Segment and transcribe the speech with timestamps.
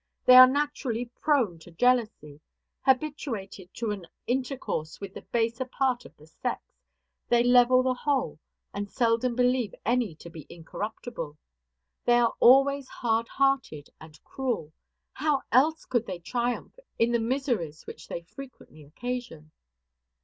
[0.25, 2.41] They are naturally prone to jealousy.
[2.85, 6.59] Habituated to an intercourse with the baser part of the sex,
[7.29, 8.39] they level the whole,
[8.73, 11.37] and seldom believe any to be incorruptible.
[12.05, 14.73] They are always hardhearted and cruel.
[15.13, 19.51] How else could they triumph in the miseries which they frequently occasion?